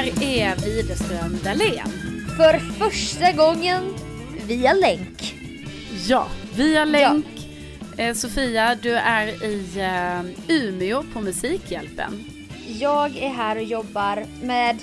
[0.00, 1.90] här är Widerström Dahlén.
[2.36, 3.94] För första gången
[4.46, 5.34] via länk.
[6.08, 6.26] Ja,
[6.56, 7.26] via länk.
[7.96, 12.24] Eh, Sofia, du är i eh, Umeå på Musikhjälpen.
[12.66, 14.78] Jag är här och jobbar med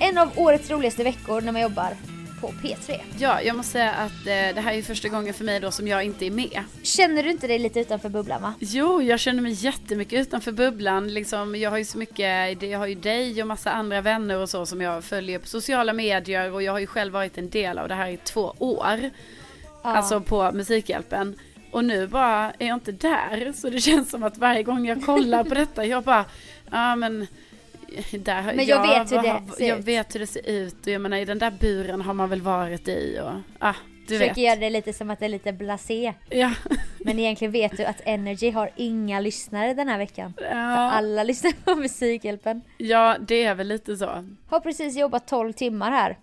[0.00, 1.96] en av årets roligaste veckor när man jobbar
[2.40, 3.00] på P3.
[3.18, 5.88] Ja, jag måste säga att eh, det här är första gången för mig då som
[5.88, 6.64] jag inte är med.
[6.82, 8.54] Känner du inte dig lite utanför bubblan va?
[8.60, 11.14] Jo, jag känner mig jättemycket utanför bubblan.
[11.14, 14.50] Liksom, jag har ju så mycket, jag har ju dig och massa andra vänner och
[14.50, 17.78] så som jag följer på sociala medier och jag har ju själv varit en del
[17.78, 19.10] av det här i två år.
[19.82, 19.96] Ja.
[19.96, 21.38] Alltså på Musikhjälpen.
[21.70, 23.52] Och nu bara är jag inte där.
[23.52, 26.24] Så det känns som att varje gång jag kollar på detta, jag bara,
[26.70, 27.26] ja men
[28.12, 29.84] där, Men jag vet hur det vad- ser Jag ut.
[29.84, 32.42] vet hur det ser ut och jag menar i den där buren har man väl
[32.42, 33.74] varit i och, ah,
[34.06, 34.22] du vet.
[34.28, 36.14] Försöker göra det lite som att det är lite blasé.
[36.30, 36.52] Ja.
[37.04, 40.34] Men egentligen vet du att Energy har inga lyssnare den här veckan.
[40.40, 42.62] Ja, Alla lyssnar på Musikhjälpen.
[42.78, 44.24] ja, det är väl lite så.
[44.48, 46.18] Har precis jobbat 12 timmar här.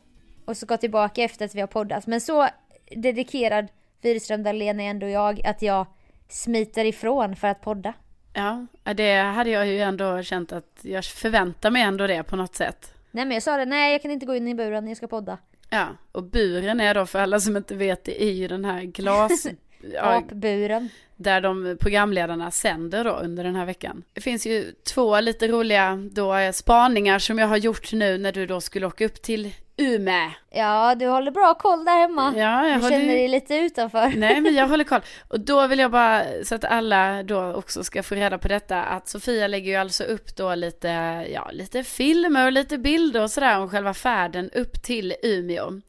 [0.45, 2.07] Och så gått tillbaka efter att vi har poddat.
[2.07, 2.47] Men så
[2.95, 3.67] dedikerad
[4.01, 5.85] Widerström Dahlén är ändå jag att jag
[6.29, 7.93] smiter ifrån för att podda.
[8.33, 12.55] Ja, det hade jag ju ändå känt att jag förväntar mig ändå det på något
[12.55, 12.93] sätt.
[13.11, 15.07] Nej men jag sa det, nej jag kan inte gå in i buren, jag ska
[15.07, 15.37] podda.
[15.69, 18.81] Ja, och buren är då för alla som inte vet det är ju den här
[18.81, 19.47] glas...
[20.01, 20.89] Apburen.
[21.15, 24.03] där de programledarna sänder då under den här veckan.
[24.13, 28.31] Det finns ju två lite roliga då eh, spaningar som jag har gjort nu när
[28.31, 30.31] du då skulle åka upp till Umeå.
[30.49, 32.33] Ja du håller bra koll där hemma.
[32.37, 34.13] Ja, jag du håller känner dig lite utanför.
[34.15, 35.01] Nej men jag håller koll.
[35.27, 38.83] Och då vill jag bara, så att alla då också ska få reda på detta,
[38.83, 40.87] att Sofia lägger ju alltså upp då lite,
[41.33, 45.81] ja lite filmer och lite bilder och sådär om själva färden upp till Umeå.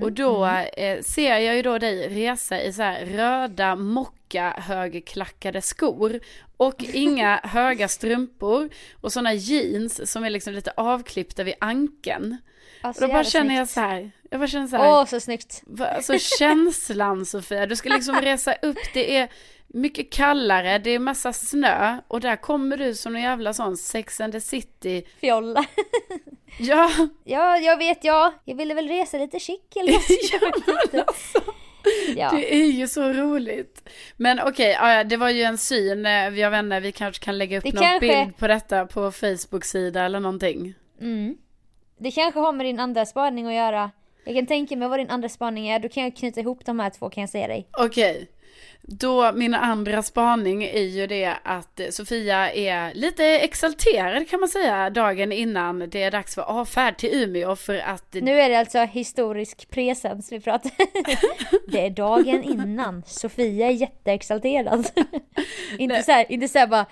[0.00, 0.46] och då
[0.76, 6.20] eh, ser jag ju då dig resa i så här röda mocka högklackade skor
[6.56, 8.68] och inga höga strumpor
[9.00, 12.36] och sådana jeans som är liksom lite avklippta vid ankeln.
[12.82, 13.74] Alltså, Och då bara känner jag snyggt.
[13.74, 14.88] så här, jag bara känner så här.
[14.90, 15.62] Åh så snyggt.
[15.80, 19.28] Alltså känslan Sofia, du ska liksom resa upp, det är
[19.66, 24.20] mycket kallare, det är massa snö och där kommer du som en jävla sån Sex
[24.20, 25.02] and the City.
[25.20, 25.64] Fjolla.
[26.58, 26.90] Ja,
[27.24, 29.92] Ja jag vet ja, jag ville väl resa lite chic eller.
[30.32, 31.04] Jag vet inte.
[32.16, 32.30] Ja.
[32.30, 33.88] det är ju så roligt.
[34.16, 37.38] Men okej, ja, ja, det var ju en syn, jag vet inte, vi kanske kan
[37.38, 40.74] lägga upp Det någon kanske- bild på detta på Facebook-sida eller någonting.
[41.00, 41.36] Mm.
[42.02, 43.90] Det kanske har med din andra spaning att göra.
[44.24, 46.80] Jag kan tänka mig vad din andra spaning är, då kan jag knyta ihop de
[46.80, 47.68] här två kan jag säga dig.
[47.78, 48.28] Okej,
[48.82, 54.90] då min andra spaning är ju det att Sofia är lite exalterad kan man säga
[54.90, 58.78] dagen innan det är dags för avfärd till Umeå för att Nu är det alltså
[58.78, 60.72] historisk presens vi pratar.
[61.70, 63.02] Det är dagen innan.
[63.06, 64.90] Sofia är jätteexalterad.
[65.78, 66.86] inte så här, inte så här bara,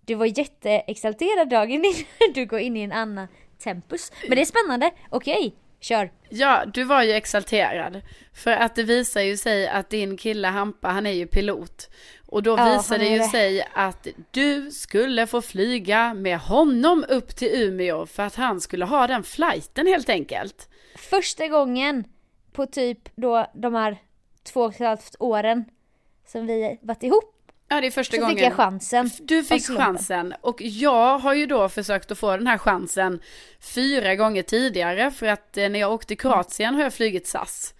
[0.00, 3.28] du var jätteexalterad dagen innan du går in i en annan
[3.64, 4.12] tempus.
[4.28, 6.12] Men det är spännande, okej, kör.
[6.28, 8.02] Ja, du var ju exalterad.
[8.34, 11.90] För att det visar ju sig att din kille Hampa, han är ju pilot.
[12.26, 17.36] Och då Ja, visar det ju sig att du skulle få flyga med honom upp
[17.36, 20.68] till Umeå för att han skulle ha den flighten helt enkelt.
[20.96, 22.04] Första gången
[22.52, 23.96] på typ då de här
[24.42, 25.64] två och ett halvt åren
[26.26, 27.33] som vi varit ihop
[27.74, 28.36] Ja, det är första så gången.
[28.36, 29.10] fick jag chansen.
[29.20, 29.86] Du fick slumpen.
[29.86, 33.20] chansen och jag har ju då försökt att få den här chansen
[33.74, 37.74] fyra gånger tidigare för att eh, när jag åkte till Kroatien har jag flugit SAS.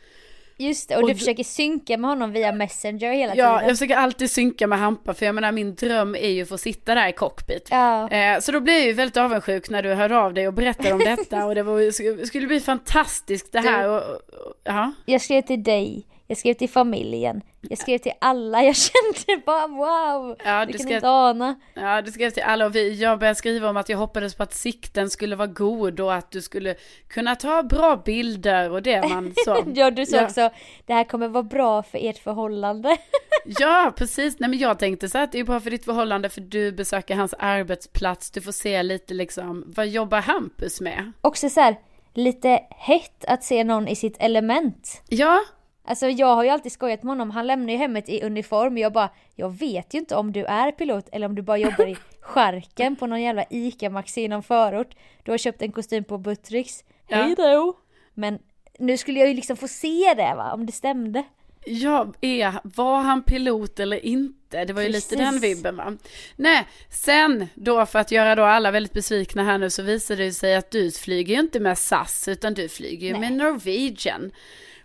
[0.57, 3.69] Just det, och, Och du du- försöker synka med honom via Messenger hela Ja, tiden.
[3.69, 6.59] jag försöker alltid synka med Hampa för jag menar min dröm är ju att få
[6.59, 7.69] sitta där i cockpit.
[7.71, 8.09] Ja.
[8.11, 10.93] Eh, Så då blev jag ju väldigt avundsjuk när du hörde av dig och berättade
[10.93, 13.89] om detta och det var, skulle bli fantastiskt det här.
[13.89, 14.21] Och, och,
[14.65, 14.93] ja.
[15.05, 18.77] Jag skrev till dig, jag skrev till familjen, jag skrev till alla, jag
[19.27, 20.37] kände bara wow!
[20.45, 21.55] Ja, du du kan ska- inte ana.
[21.75, 24.43] ja, du skrev till alla och vi, jag började skriva om att jag hoppades på
[24.43, 26.75] att sikten skulle vara god och att du skulle
[27.09, 29.65] kunna ta bra bilder och det man så.
[29.75, 30.25] Ja, du sa Ja.
[30.25, 30.51] också,
[30.87, 32.97] det här kommer vara bra för ert förhållande.
[33.47, 34.39] Ja, precis.
[34.39, 37.15] Nej, men jag tänkte så att det är bra för ditt förhållande för du besöker
[37.17, 41.13] hans arbetsplats, du får se lite liksom, vad jobbar Hampus med?
[41.21, 41.77] Också så här,
[42.15, 45.03] lite hett att se någon i sitt element.
[45.09, 45.41] Ja,
[45.87, 48.93] Alltså jag har ju alltid skojat med honom, han lämnar ju hemmet i uniform jag
[48.93, 51.97] bara, jag vet ju inte om du är pilot eller om du bara jobbar i
[52.21, 54.95] skärken på någon jävla ICA Maxi i någon förort.
[55.23, 56.85] Du har köpt en kostym på Buttricks.
[57.09, 57.17] Ja.
[57.17, 57.77] Hej då!
[58.15, 58.39] Men
[58.79, 61.25] nu skulle jag ju liksom få se det va, om det stämde.
[61.67, 64.65] Ja, är, var han pilot eller inte?
[64.65, 65.59] Det var ju lite den Precis.
[65.59, 65.97] vibben va?
[66.37, 70.33] Nej, sen då för att göra då alla väldigt besvikna här nu så visade det
[70.33, 73.21] sig att du flyger ju inte med SAS utan du flyger ju Nej.
[73.21, 74.33] med Norwegian.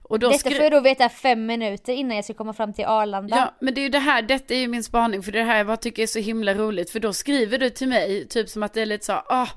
[0.10, 2.86] Och då Detta får jag då veta fem minuter innan jag ska komma fram till
[2.86, 3.36] Arlanda.
[3.38, 5.58] Ja, men det är ju det här, detta är ju min spaning, för det här
[5.58, 8.64] jag bara tycker är så himla roligt, för då skriver du till mig, typ som
[8.64, 9.48] att det är lite så, ah,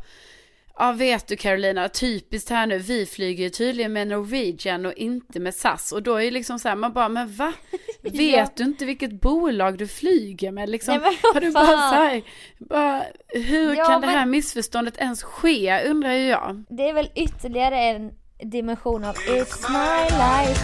[0.78, 5.40] Ja, vet du Carolina, typiskt här nu, vi flyger ju tydligen med Norwegian och inte
[5.40, 5.92] med SAS.
[5.92, 7.52] Och då är det liksom så här, man bara, men va?
[8.02, 8.46] Vet Ja.
[8.56, 10.94] du inte vilket bolag du flyger med liksom?
[10.94, 12.22] Nej, men Har du bara så här,
[12.58, 16.64] bara, hur Ja, kan det men- här missförståndet ens ske, undrar ju jag.
[16.68, 18.10] Det är väl ytterligare en
[18.42, 20.60] dimension av It's my life.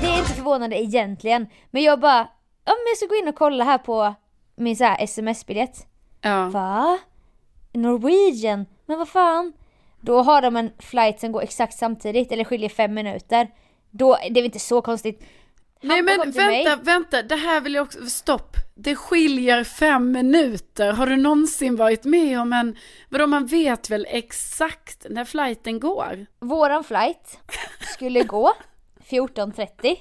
[0.00, 1.46] Det är inte förvånande egentligen.
[1.70, 2.28] Men jag bara,
[2.64, 4.14] men jag ska gå in och kolla här på
[4.56, 5.86] min så här sms-biljett.
[6.20, 6.48] Ja.
[6.48, 6.98] Va?
[7.72, 8.66] Norwegian?
[8.86, 9.52] Men vad fan?
[10.00, 13.48] Då har de en flight som går exakt samtidigt, eller skiljer fem minuter.
[13.90, 15.24] Då, det är väl inte så konstigt.
[15.80, 16.64] Nej men till mig.
[16.64, 18.56] vänta, vänta, det här vill jag också, stopp.
[18.74, 20.92] Det skiljer fem minuter.
[20.92, 22.76] Har du någonsin varit med om en,
[23.08, 26.26] vadå man vet väl exakt när flighten går?
[26.40, 27.38] Våran flight
[27.80, 28.52] skulle gå
[29.08, 29.96] 14.30.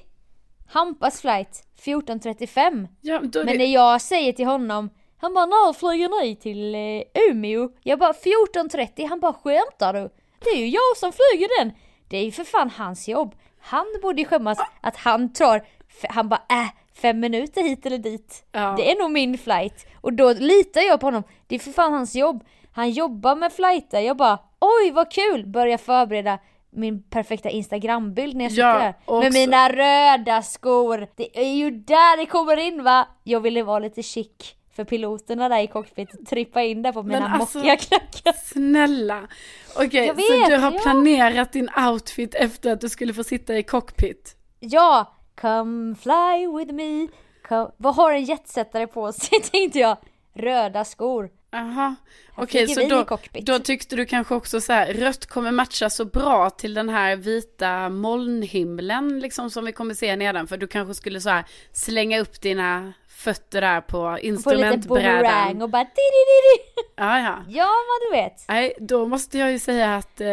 [0.67, 2.87] Hampas flight 14.35.
[3.01, 7.29] Ja, Men det, när jag säger till honom, han bara när flyger ni till eh,
[7.29, 7.69] Umeå?
[7.83, 10.09] Jag bara 14.30, han bara skämtar du?
[10.39, 11.71] Det är ju jag som flyger den!
[12.09, 13.35] Det är ju för fan hans jobb.
[13.65, 15.61] Han borde ju skämmas att han tar,
[16.09, 16.69] han bara äh,
[17.01, 18.45] fem minuter hit eller dit.
[18.51, 18.73] Ja.
[18.77, 19.85] Det är nog min flight.
[20.01, 22.43] Och då litar jag på honom, det är för fan hans jobb.
[22.71, 25.45] Han jobbar med flighter, jag bara oj vad kul!
[25.47, 26.39] Börjar förbereda
[26.69, 28.93] min perfekta instagrambild när jag sitter Ja, där.
[29.05, 31.07] också- Med mina röda skor.
[31.15, 33.07] Det är ju där det kommer in va?
[33.23, 34.31] Jag ville vara lite chic
[34.75, 36.27] för piloterna där i cockpit.
[36.29, 38.33] Trippa in där på mina Men alltså- mockiga klackar.
[38.43, 39.27] snälla.
[39.75, 40.79] Okej, Jag så du har ja.
[40.83, 44.35] planerat din outfit efter att du skulle få sitta i cockpit?
[44.59, 47.07] Ja, come fly with me.
[47.47, 47.69] Come.
[47.77, 49.97] Vad har en jetsättare på sig tänkte jag.
[50.33, 51.29] Röda skor.
[51.57, 51.95] Här
[52.35, 53.17] okej flyger så då,
[53.53, 57.15] då tyckte du kanske också så här, rött kommer matcha så bra till den här
[57.15, 62.19] vita molnhimlen liksom som vi kommer se nedan, för du kanske skulle så här slänga
[62.19, 65.61] upp dina fötter där på På lite instrumentbrädan.
[65.61, 66.83] och bara di-di-di-di.
[66.95, 67.43] Ja, ja.
[67.47, 68.45] Ja, vad du vet.
[68.47, 70.27] Nej, då måste jag ju säga att eh,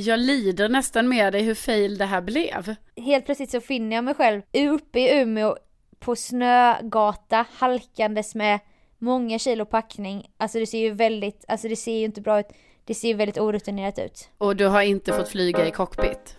[0.00, 2.74] jag lider nästan med dig hur fail det här blev.
[2.96, 5.56] Helt plötsligt så finner jag mig själv uppe i Umeå
[5.98, 8.60] på snögata halkandes med
[9.04, 10.30] många kilo packning.
[10.36, 12.46] Alltså det ser ju väldigt, alltså det ser ju inte bra ut.
[12.84, 14.28] Det ser ju väldigt orutinerat ut.
[14.38, 16.36] Och du har inte fått flyga i cockpit.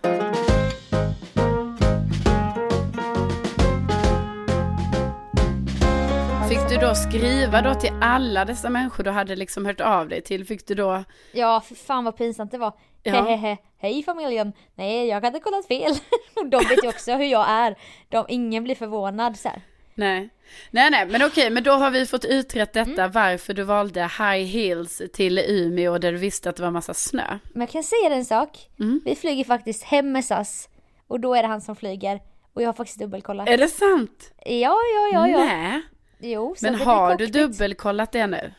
[6.50, 10.22] Fick du då skriva då till alla dessa människor du hade liksom hört av dig
[10.22, 10.46] till?
[10.46, 11.04] Fick du då?
[11.32, 12.74] Ja, för fan vad pinsamt det var.
[13.04, 13.14] Ja.
[13.14, 14.54] Hehehe, hej familjen.
[14.76, 15.92] Nej, jag hade kollat fel.
[16.36, 17.76] Och de vet ju också hur jag är.
[18.10, 19.62] De, ingen blir förvånad så här.
[19.96, 20.30] Nej.
[20.72, 24.46] Nej, nej, men okej, men då har vi fått utrett detta varför du valde high
[24.46, 27.40] heels till Umeå där du visste att det var massa snö.
[27.54, 28.70] Men jag kan säga en sak.
[28.80, 29.02] Mm.
[29.06, 30.70] Vi flyger faktiskt hem med SAS.
[31.08, 32.22] Och då är det han som flyger.
[32.54, 33.50] Och jag har faktiskt dubbelkollat.
[33.50, 34.34] Är det sant?
[34.46, 35.38] Ja, ja, ja, ja.
[35.38, 35.82] Nej.
[36.20, 38.54] Jo, Men har du dubbelkollat det nu?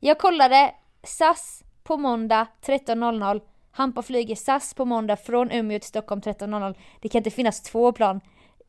[0.00, 0.74] Jag kollade
[1.04, 3.40] SAS på måndag 13.00.
[3.72, 6.74] Hampa flyger SAS på måndag från Umeå till Stockholm 13.00.
[7.00, 8.20] Det kan inte finnas två plan.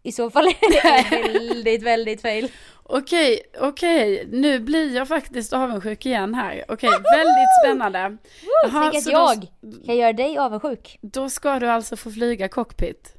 [0.04, 2.48] I så fall är det väldigt, väldigt fel.
[2.84, 6.66] Okej, okej, nu blir jag faktiskt avundsjuk igen här.
[6.68, 8.18] Okej, väldigt spännande.
[8.64, 11.00] Jaha, Tänk att jag Då, kan göra dig avundsjuk.
[11.02, 13.14] då ska du alltså få flyga cockpit.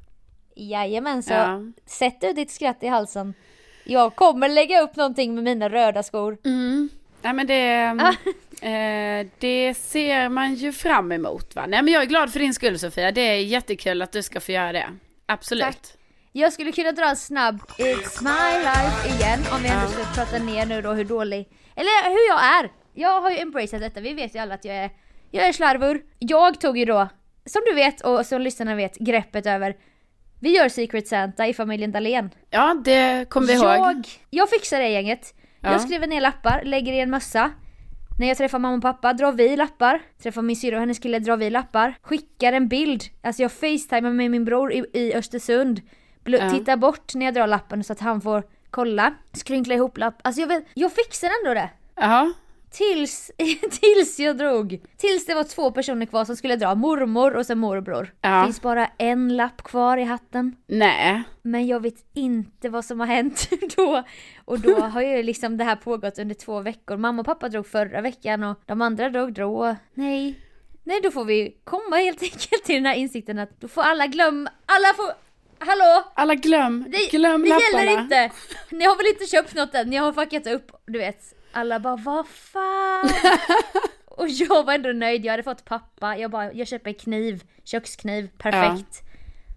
[0.56, 1.60] Jajamän, så Ja.
[1.86, 3.34] sätt du ditt skratt i halsen.
[3.84, 6.38] Jag kommer lägga upp någonting med mina röda skor.
[6.44, 6.88] Mm.
[7.22, 7.80] Nej men det,
[8.68, 11.66] eh, det ser man ju fram emot va.
[11.68, 13.12] Nej men jag är glad för din skull Sofia.
[13.12, 14.86] Det är jättekul att du ska få göra det.
[15.26, 15.64] Absolut.
[15.64, 15.76] Tack.
[16.36, 20.38] Jag skulle kunna dra en snabb It's my life igen om vi ändå ska prata
[20.38, 22.72] ner nu då hur dålig, eller hur jag är.
[22.94, 24.90] Jag har ju embraceat detta, vi vet ju alla att jag är,
[25.30, 26.02] jag är slarvur.
[26.18, 27.08] Jag tog ju då,
[27.46, 29.76] som du vet och som lyssnarna vet, greppet över
[30.40, 32.30] vi gör Secret Santa i familjen Dahlén.
[32.50, 33.64] Ja det kommer vi ihåg.
[33.64, 35.34] Jag, jag fixar det gänget.
[35.60, 35.72] Ja.
[35.72, 37.50] Jag skriver ner lappar, lägger i en mössa.
[38.18, 40.02] När jag träffar mamma och pappa drar vi lappar.
[40.22, 41.94] Träffar min syrra och hennes kille drar vi lappar.
[42.02, 45.80] Skickar en bild, alltså jag facetimar med min bror i, i Östersund.
[46.24, 46.50] Ja.
[46.50, 49.14] Tittar bort när jag drar lappen så att han får kolla.
[49.32, 50.14] Skrynkla ihop lapp.
[50.22, 51.70] Alltså jag vet, jag fixar ändå det.
[51.96, 52.32] Jaha.
[52.70, 53.30] Tills,
[53.80, 54.80] tills jag drog.
[54.96, 56.74] Tills det var två personer kvar som skulle dra.
[56.74, 58.14] Mormor och sen morbror.
[58.20, 58.44] Ja.
[58.44, 60.56] Finns bara en lapp kvar i hatten.
[60.66, 61.22] Nej.
[61.42, 64.02] Men jag vet inte vad som har hänt då.
[64.44, 66.96] Och då har ju liksom det här pågått under två veckor.
[66.96, 69.76] Mamma och pappa drog förra veckan och de andra drog då.
[69.94, 70.40] Nej.
[70.86, 74.06] Nej, då får vi komma helt enkelt till den här insikten att då får alla
[74.06, 75.06] glömma, alla får,
[75.66, 76.04] hallå!
[76.14, 77.82] Alla glöm, Det, glöm det lapparna.
[77.84, 78.30] gäller inte!
[78.70, 79.90] Ni har väl inte köpt något än?
[79.90, 81.34] Ni har fuckat upp, du vet.
[81.52, 83.10] Alla bara, vad fan?
[84.04, 86.16] och jag var ändå nöjd, jag hade fått pappa.
[86.16, 89.00] Jag bara, jag köper kniv, kökskniv, perfekt.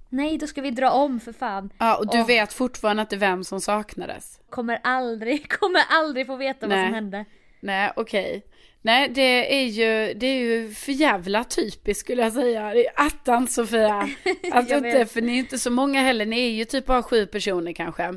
[0.09, 1.69] Nej, då ska vi dra om för fan.
[1.77, 2.27] Ja och du Åh.
[2.27, 4.39] vet fortfarande inte vem som saknades.
[4.49, 6.85] Kommer aldrig, kommer aldrig få veta vad Nej.
[6.87, 7.25] som hände.
[7.59, 8.43] Nej, okej.
[8.81, 12.73] Nej, det är ju, det är ju för jävla typiskt skulle jag säga.
[12.73, 14.09] Det är attans Sofia.
[14.43, 17.25] Jag inte, för ni är inte så många heller, ni är ju typ bara sju
[17.25, 18.13] personer kanske.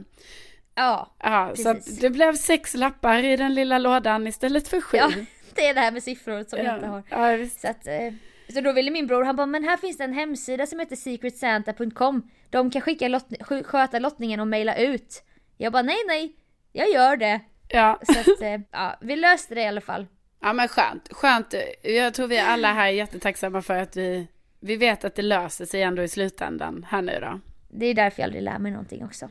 [0.74, 1.94] Ja, Ja, så Precis.
[1.94, 4.96] att det blev sex lappar i den lilla lådan istället för sju.
[4.96, 5.10] ja
[5.54, 6.92] det är det här med siffror som jag inte ja.
[7.16, 7.30] har.
[7.30, 7.60] ja visst.
[7.60, 8.12] Så att, eh,
[8.54, 10.96] så då ville min bror, han bara men här finns det en hemsida som heter
[10.96, 12.30] secretsanta.com.
[12.50, 15.22] De kan skicka lott, sk- sköta lottningen och mejla ut.
[15.56, 16.32] Jag bara nej nej,
[16.72, 17.40] jag gör det.
[17.68, 18.00] Ja.
[18.02, 20.06] Så att, eh, ja, vi löste det i alla fall.
[20.40, 21.08] Ja, men skönt.
[21.12, 21.54] Skönt.
[21.82, 24.26] Jag tror vi alla här är jättetacksamma för att vi,
[24.60, 27.40] vi vet att det löser sig ändå i slutändan här nu då.
[27.68, 29.28] Det är därför jag aldrig lär mig någonting också.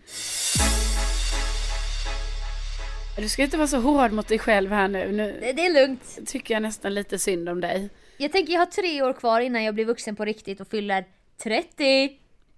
[3.18, 5.12] Du ska inte vara så hård mot dig själv här nu.
[5.12, 6.20] Nu Det, det är lugnt.
[6.28, 7.90] tycker jag nästan lite synd om dig.
[8.18, 11.06] Jag tänker jag har tre år kvar innan jag blir vuxen på riktigt och fyller
[11.44, 12.10] 30.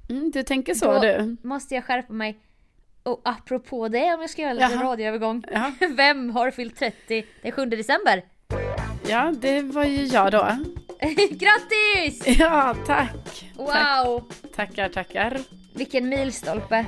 [0.09, 1.37] Mm, du tänker så Då du.
[1.43, 2.39] måste jag skärpa mig.
[3.03, 4.83] Och apropå det, om jag ska göra en liten Jaha.
[4.91, 5.43] radioövergång.
[5.51, 5.71] Ja.
[5.95, 8.23] Vem har fyllt 30 den 7 december?
[9.11, 10.37] Ja, det var ju jag då.
[11.29, 12.39] Grattis!
[12.39, 13.11] Ja, tack.
[13.25, 13.45] Tack.
[13.55, 14.23] Wow!
[14.55, 15.39] Tackar, tackar.
[15.73, 16.85] Vilken milstolpe.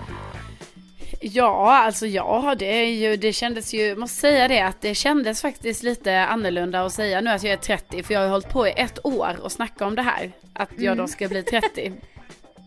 [1.22, 5.42] Ja, alltså ja, det är ju, det kändes ju, måste säga det, att det kändes
[5.42, 8.50] faktiskt lite annorlunda att säga nu att jag är 30, för jag har ju hållit
[8.50, 11.94] på i ett år och snacka om det här, att jag då ska bli 30.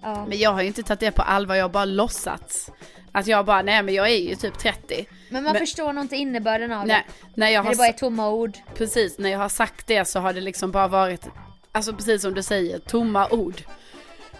[0.02, 0.26] Ja.
[0.28, 2.70] Men jag har ju inte tagit det på allvar, jag har bara låtsats.
[3.12, 5.06] Att jag bara, nej men jag är ju typ 30.
[5.30, 7.68] Men man Men- förstår nog inte innebörden av Nej, när jag det.
[7.68, 8.56] har, Det bara är tomma ord.
[8.74, 11.28] precis, när jag har sagt det så har det liksom bara varit,
[11.72, 13.62] alltså precis som du säger, tomma ord.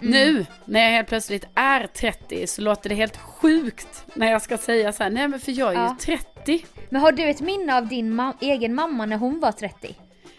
[0.01, 0.11] Mm.
[0.11, 4.59] Nu, när jag helt plötsligt är 30 så låter det helt sjukt när jag ska
[4.59, 5.97] säga så här, nej men för jag är Ja.
[6.07, 6.65] ju 30.
[6.91, 9.95] Men har du ett minne av din ma- egen mamma när hon var 30?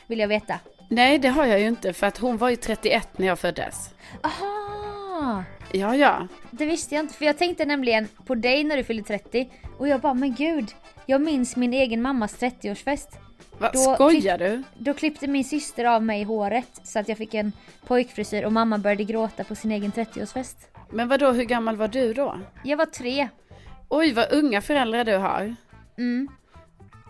[0.08, 0.60] Vill jag veta.
[0.90, 3.90] Nej, det har jag ju inte för att hon var ju 31 när jag föddes.
[4.24, 4.77] Aha!
[5.72, 6.28] Ja, ja.
[6.52, 9.88] Det visste jag inte, för jag tänkte nämligen på dig när du fyllde 30 och
[9.88, 10.72] jag bara, men gud,
[11.06, 13.08] jag minns min egen mammas 30-årsfest.
[13.58, 14.64] Va, Då skojar du?
[14.78, 17.52] Då klippte min syster av mig håret så att jag fick en
[17.88, 20.56] pojkfrisyr och mamma började gråta på sin egen 30-årsfest.
[20.90, 22.40] Men vad då, hur gammal var du då?
[22.64, 23.30] Jag var tre.
[23.90, 25.56] Oj, vad unga föräldrar du har.
[25.98, 26.28] Mm.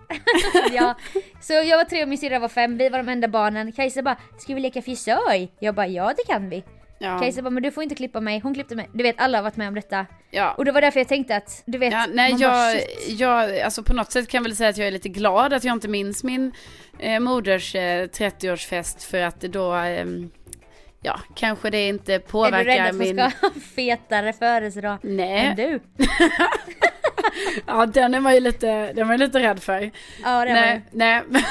[0.71, 0.95] ja,
[1.41, 3.71] så jag var tre och min syrra var fem, vi var de enda barnen.
[3.71, 5.47] Kajsa bara, ska vi leka frisör?
[5.59, 6.63] Jag bara, ja det kan vi.
[6.99, 8.39] Ja, Kajsa bara, men du får inte klippa mig.
[8.39, 8.89] Hon klippte mig.
[8.93, 10.05] Du vet, alla har varit med om detta.
[10.31, 10.51] ja.
[10.51, 13.59] Och det var därför jag tänkte att, du vet, Ja, nej, man bara, jag, jag,
[13.59, 15.73] alltså på något sätt kan jag väl säga att jag är lite glad att jag
[15.75, 16.51] inte minns min
[16.99, 20.29] eh, moders eh, 30-årsfest för att då, ehm,
[21.01, 23.15] ja, kanske det inte Är påverkar du rädd att hon min...
[23.31, 25.79] ska ha fetare födelsedag än Nej, du?
[27.65, 29.91] ja den är man ju lite, den var jag lite rädd för.
[30.23, 31.21] Ja, det var nej, nej.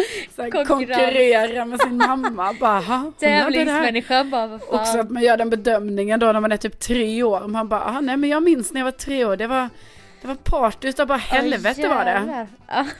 [0.36, 0.68] Konkurrens.
[0.68, 2.52] konkurrera med sin mamma.
[2.60, 3.12] Bara.
[3.18, 4.80] Tävlingsmänniskan bara, vad fan.
[4.80, 7.48] Också att man gör den bedömningen då när man är typ tre år.
[7.48, 9.36] Man bara, ah, nej men jag minns när jag var tre år.
[9.36, 9.68] Det var,
[10.20, 12.46] det var party utav bara helvete var det.
[12.68, 12.86] Ja.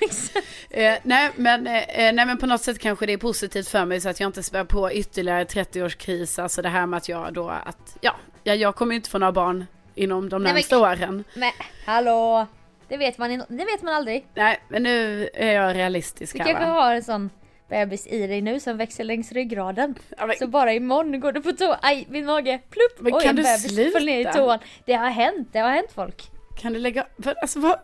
[0.73, 4.01] Eh, nej, men, eh, nej men på något sätt kanske det är positivt för mig
[4.01, 6.43] så att jag inte spär på ytterligare 30-årskris.
[6.43, 9.19] Alltså det här med att jag då att, ja, jag, jag kommer ju inte få
[9.19, 11.25] några barn inom de närmsta åren.
[11.35, 11.51] Men
[11.87, 12.47] hallå,
[12.91, 14.27] det vet man, det vet man aldrig.
[14.35, 16.73] Nej, men nu är jag realistisk Du här kanske va?
[16.73, 17.31] har en sån
[17.69, 19.95] bebis i dig nu som växer längs ryggraden.
[20.19, 23.01] Ja, men, Så bara imorgon går du på toa, aj min mage, plupp!
[23.01, 23.91] Men Oj kan en du bebis sluta?
[23.99, 24.59] föll ner i toan.
[24.85, 26.23] Det har hänt, det har hänt folk.
[26.61, 27.79] kan du lägga, vad, alltså vad,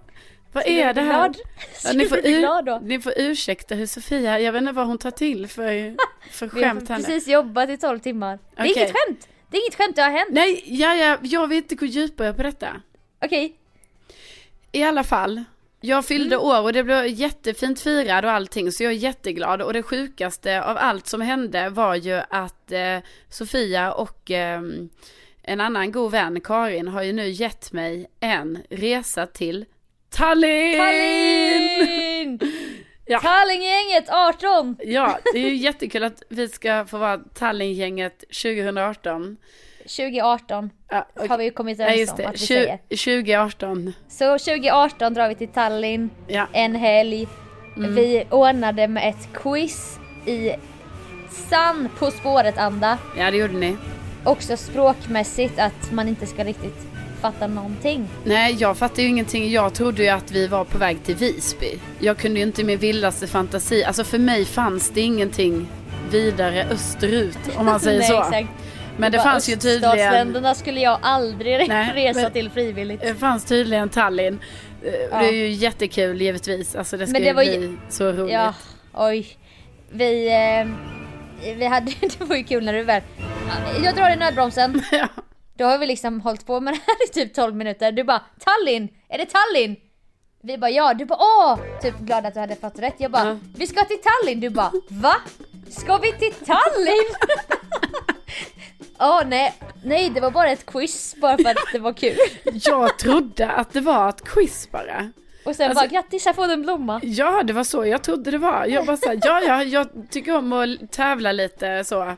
[0.52, 1.12] vad är du det här?
[1.28, 1.36] glad?
[1.84, 4.98] Ja, ni, du får ur, ni får ursäkta hur Sofia, jag vet inte vad hon
[4.98, 5.96] tar till för,
[6.30, 7.04] för Vi har skämt här nu.
[7.04, 8.38] precis jobbat i 12 timmar.
[8.56, 8.72] Det är Okej.
[8.76, 9.28] inget skämt!
[9.50, 10.28] Det är inget skämt, det har hänt.
[10.30, 12.66] Nej, ja, ja, jag vill inte gå djupare på detta.
[13.25, 13.56] Okej,
[14.73, 15.44] I alla fall,
[15.80, 16.46] jag fyllde Mm.
[16.49, 20.62] år och det blev jättefint firad och allting så jag är jätteglad och det sjukaste
[20.62, 22.99] av allt som hände var ju att eh,
[23.30, 24.61] Sofia och eh,
[25.42, 29.64] en annan god vän, Karin, har ju nu gett mig en resa till
[30.11, 30.78] Tallinn!
[30.78, 32.40] Tallinn!
[33.08, 33.20] Ja.
[33.20, 34.76] Tallinggänget 18!
[34.80, 39.37] Ja, det är ju jättekul att vi ska få vara Tallinngänget 2018.
[39.86, 42.78] 2018 Ja, och- har vi ju kommit överens om att vi säger.
[42.88, 43.92] 2018.
[44.08, 47.28] Så 2018 drar vi till Tallinn Ja, en helg.
[47.76, 47.94] Mm.
[47.94, 50.52] Vi ordnade med ett quiz i
[51.48, 52.98] sann På spåret-anda.
[53.18, 53.76] ja det gjorde ni.
[54.24, 56.86] Också språkmässigt att man inte ska riktigt
[57.20, 58.08] fatta någonting.
[58.24, 59.50] Nej, jag fattade ju ingenting.
[59.50, 61.78] Jag trodde ju att vi var på väg till Visby.
[61.98, 65.66] Jag kunde ju inte min vildaste fantasi, alltså för mig fanns det ingenting
[66.10, 68.22] vidare österut om man säger Nej, så.
[68.22, 68.48] exakt.
[68.98, 73.02] Men det Bara fanns ju tydligen, Öststatsländerna skulle jag aldrig Nej, resa till frivilligt.
[73.02, 74.38] det fanns tydligen Tallinn.
[74.84, 75.18] Eh, Ja.
[75.18, 78.32] Det är ju jättekul givetvis, alltså det ska Men det ju var bli så roligt.
[78.32, 78.54] Ja,
[78.94, 79.26] oj.
[79.90, 83.02] Vi, eh, vi hade, det var ju kul när du väl...
[83.84, 84.82] Jag drar i nödbromsen.
[84.92, 85.08] Ja.
[85.58, 87.92] Då har vi liksom hållit på med det här i typ 12 minuter.
[87.92, 88.88] Du bara Tallinn!
[89.08, 89.76] Är det Tallinn?
[90.42, 91.58] Vi bara ja, du bara åh!
[91.82, 92.94] Typ glad att du hade fått rätt.
[92.98, 93.38] Jag bara Ja.
[93.56, 94.40] vi ska till Tallinn.
[94.40, 95.14] Du bara va?
[95.70, 97.04] Ska vi till Tallinn?
[98.98, 102.16] Åh nej, nej det var bara ett quiz bara för att det var kul.
[102.52, 105.10] Jag trodde att det var ett quiz bara.
[105.44, 107.00] Och sen Alltså- bara grattis, här får du en blomma.
[107.02, 108.66] Ja, det var så jag trodde det var.
[108.66, 112.14] Jag bara såhär, ja, ja, jag tycker om att tävla lite så.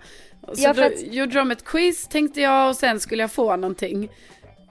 [0.55, 3.57] Så Ja, då att- gjorde de ett quiz tänkte jag och sen skulle jag få
[3.57, 4.09] någonting.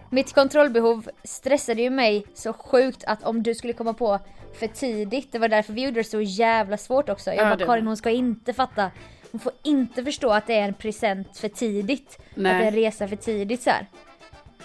[0.09, 4.19] Mitt kontrollbehov stressade ju mig så sjukt att om du skulle komma på
[4.59, 7.29] för tidigt, det var därför vi gjorde det så jävla svårt också.
[7.29, 8.91] Jag Ja, bara det Karin hon ska inte fatta,
[9.31, 12.19] hon får inte förstå att det är en present för tidigt.
[12.34, 12.51] Nej.
[12.51, 13.88] Att det är en resa för tidigt så här.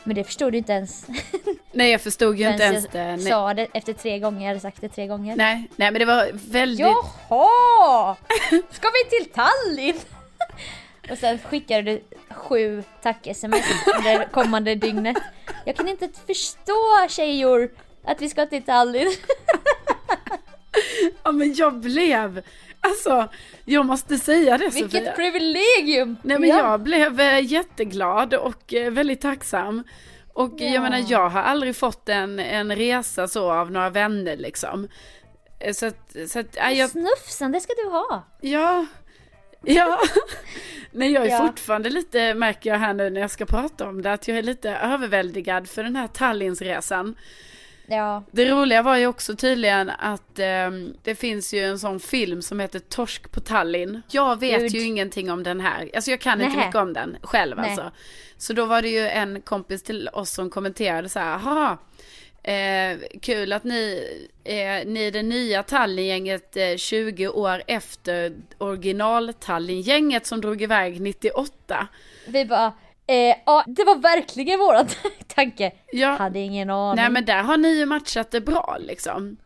[0.04, 1.06] Men det förstod du inte ens
[1.72, 2.98] Nej, jag förstod ju inte ens det.
[2.98, 5.36] jag sa det efter tre gånger, jag hade sagt det tre gånger.
[5.36, 6.80] Nej, nej, men det var väldigt...
[6.80, 8.16] Jaha!
[8.70, 9.96] Ska vi till Tallinn?
[11.10, 13.64] Och sen skickade du sju tack-sms
[13.98, 15.16] under kommande dygnet.
[15.64, 17.70] Jag kan inte förstå tjejor
[18.04, 19.12] att vi ska till Tallinn.
[21.22, 22.42] Ja, men jag blev...
[22.80, 23.28] Alltså,
[23.64, 24.86] jag måste säga det Sofia.
[24.86, 26.16] Vilket privilegium!
[26.22, 26.58] Nej men Ja.
[26.58, 29.84] jag blev eh, jätteglad och eh, väldigt tacksam.
[30.34, 30.66] Och Ja.
[30.66, 34.88] jag menar jag har aldrig fått en, en resa så av några vänner liksom.
[35.60, 38.24] Eh, Så att, så att ja, jag, Snufsan, det ska du ha.
[38.40, 38.86] ja,
[39.64, 39.98] ja.
[40.92, 41.46] Nej jag är Ja.
[41.46, 44.42] fortfarande lite, märker jag här nu när jag ska prata om det, att jag är
[44.42, 47.14] lite överväldigad för den här Tallinsresan.
[47.96, 52.42] Ja, Det roliga var ju också tydligen att ehm, det finns ju en sån film
[52.42, 54.02] som heter Torsk på Tallinn.
[54.10, 54.70] Jag vet Gud.
[54.70, 55.90] ju ingenting om den här.
[55.94, 56.66] Alltså jag kan inte Nähä.
[56.66, 57.70] mycket om den själv Nej.
[57.70, 57.90] alltså.
[58.36, 61.78] Så då var det ju en kompis till oss som kommenterade så här, haha.
[62.44, 64.04] Eh, kul att ni,
[64.44, 71.88] eh, ni är det nya Tallinn-gänget eh, 20 år efter original-Tallinn-gänget som drog iväg 98.
[72.26, 72.72] vi bara,
[73.06, 74.88] eh, ja det var verkligen våran
[75.34, 75.72] tanke.
[75.92, 77.02] Ja, Hade ingen aning.
[77.02, 79.36] nej men där har ni ju matchat det bra liksom.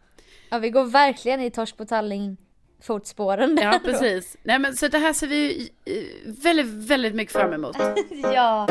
[0.51, 2.37] Ja vi går verkligen i Torsk på Tallinn
[2.83, 3.59] fotspåren.
[3.63, 4.37] Ja, precis.
[4.43, 7.77] Nej, men så det här ser vi ju väldigt, väldigt mycket fram emot.
[8.35, 8.67] ja.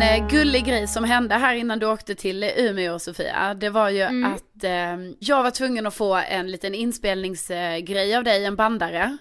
[0.00, 3.88] En eh, gullig grej som hände här innan du åkte till Umeå, Sofia, det var
[3.88, 4.32] ju Mm.
[4.32, 9.16] att eh, jag var tvungen att få en liten inspelningsgrej av dig, en bandare.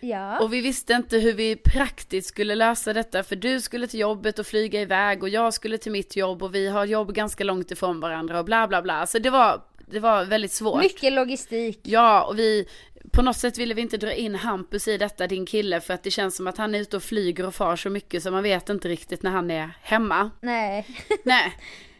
[0.00, 0.38] Ja.
[0.38, 4.38] Och vi visste inte hur vi praktiskt skulle lösa detta, för du skulle till jobbet
[4.38, 7.70] och flyga iväg och jag skulle till mitt jobb och vi har jobb ganska långt
[7.70, 9.06] ifrån varandra och bla bla bla.
[9.06, 10.82] Så det var, det var väldigt svårt.
[10.82, 11.80] Mycket logistik.
[11.82, 12.68] Ja, och vi,
[13.12, 16.02] på något sätt ville vi inte dra in Hampus i detta, din kille, för att
[16.02, 18.42] det känns som att han är ute och flyger och far så mycket så man
[18.42, 20.30] vet inte riktigt när han är hemma.
[20.40, 20.86] Nej.
[21.24, 21.52] nej.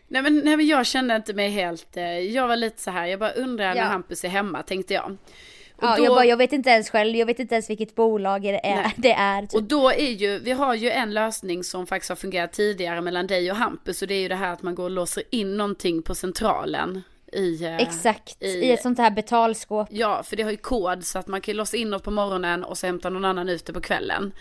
[0.09, 3.07] Nej men, nej men jag kände inte mig helt, eh, jag var lite så här,
[3.07, 3.85] jag bara undrar när Ja.
[3.85, 5.17] Hampus är hemma tänkte jag.
[5.77, 7.95] Och, Ja, då, jag, bara, jag vet inte ens själv, jag vet inte ens vilket
[7.95, 8.75] bolag det är.
[8.75, 8.93] Nej.
[8.97, 9.55] Det är typ.
[9.55, 13.27] och då är ju, vi har ju en lösning som faktiskt har fungerat tidigare mellan
[13.27, 15.57] dig och Hampus och det är ju det här att man går och låser in
[15.57, 17.65] någonting på centralen i...
[17.65, 19.89] eh, Exakt, i- i ett sånt här betalskåp.
[19.91, 22.65] Ja, för det har ju kod så att man kan låsa in något på morgonen
[22.65, 24.33] och så hämtar någon annan ut det på kvällen.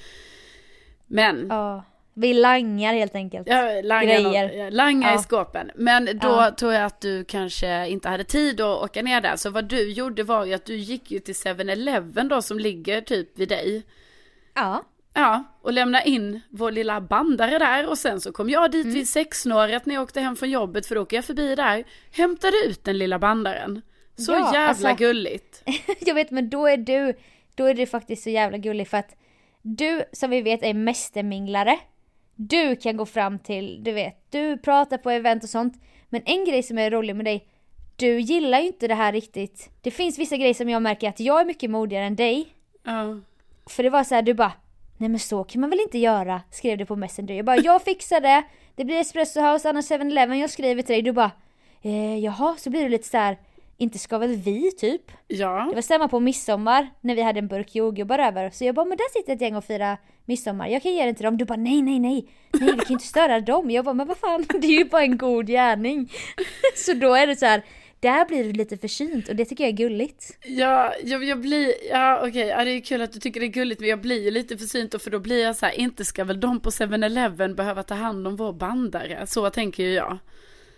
[1.08, 1.84] Men, Ja.
[2.19, 3.47] Vi langar helt enkelt.
[3.47, 4.63] ja, langa, Grejer.
[4.63, 5.17] någon- langa i Ja.
[5.21, 5.71] skåpen.
[5.76, 6.52] Men då Ja.
[6.60, 9.36] tror jag att du kanske inte hade tid att åka ner där.
[9.36, 13.02] Så vad du gjorde var ju att du gick ju till 7-Eleven då som ligger
[13.02, 13.84] typ vid dig.
[14.54, 14.84] Ja.
[15.17, 18.95] Ja, och lämna in vår lilla bandare där och sen så kom jag dit Mm.
[18.95, 22.53] vid sexsnåret när jag åkte hem från jobbet för då åker jag förbi där, hämtade
[22.67, 23.82] ut den lilla bandaren.
[24.15, 25.63] Så Ja, jävla alltså- gulligt.
[25.99, 27.13] jag vet men då är du,
[27.56, 29.15] då är du faktiskt så jävla gullig för att
[29.62, 31.80] du som vi vet är mästerminglare.
[32.36, 35.73] Du kan gå fram till, du vet, du pratar på event och sånt.
[36.10, 37.47] Men en grej som är rolig med dig,
[37.95, 39.69] du gillar ju inte det här riktigt.
[39.82, 42.47] Det finns vissa grejer som jag märker att jag är mycket modigare än dig.
[42.84, 43.19] Ja.
[43.69, 44.51] För det var så här, du bara
[44.97, 46.41] Nej men så kan man väl inte göra?
[46.51, 47.36] Skrev du på Messenger.
[47.36, 48.43] Jag bara jag fixar det.
[48.75, 50.39] Det blir Espresso House, annars 7-Eleven.
[50.39, 51.01] Jag skriver till dig.
[51.01, 51.31] Du bara
[51.81, 53.38] eh, jaha, så blir du lite så här.
[53.77, 55.12] Inte ska väl vi typ?
[55.27, 55.65] Ja.
[55.69, 58.49] Det var stämma på midsommar när vi hade en burk jordgubbar över.
[58.49, 60.67] Så jag bara men där sitter ett gäng och firar midsommar.
[60.67, 61.38] Jag kan ge den till dem.
[61.38, 62.29] Du bara nej nej nej.
[62.53, 63.71] Nej vi kan inte störa dem.
[63.71, 66.12] Jag bara men vad fan det är ju bara en god gärning.
[66.75, 67.63] så då är det så här.
[67.99, 70.38] Där blir du lite försynt och det tycker jag är gulligt.
[70.45, 73.47] Ja, jag, jag blir, ja okej, ja, det är kul att du tycker det är
[73.47, 76.05] gulligt men jag blir ju lite försynt och för då blir jag så här, inte
[76.05, 80.17] ska väl de på 7-Eleven behöva ta hand om vår bandare, så tänker ju jag.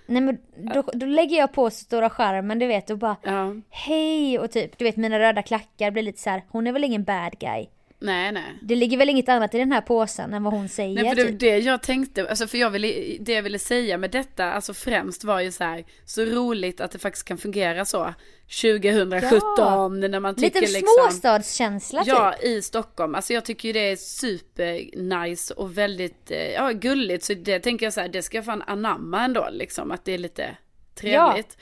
[0.05, 0.37] Nej men
[0.73, 4.77] då, då lägger jag på stora skärmen du vet och bara Ja, hej och typ
[4.77, 6.43] du vet mina röda klackar blir lite så här.
[6.49, 7.67] hon är väl ingen bad guy.
[8.01, 8.57] Nej, nej.
[8.61, 11.03] Det ligger väl inget annat i den här påsen än vad hon säger.
[11.03, 11.39] Nej, för det, typ.
[11.39, 15.23] det jag tänkte, alltså för jag ville, det jag ville säga med detta, alltså främst
[15.23, 18.13] var ju så här, så roligt att det faktiskt kan fungera så
[18.61, 22.45] 2017 när man tycker Lite liksom småstadskänsla Ja, typ.
[22.45, 23.15] i Stockholm.
[23.15, 27.23] Alltså jag tycker ju det är super nice och väldigt, eh, ja gulligt.
[27.25, 30.11] Så det tänker jag så här, det ska jag fan anamma ändå liksom, att det
[30.11, 30.57] är lite
[30.95, 31.57] trevligt.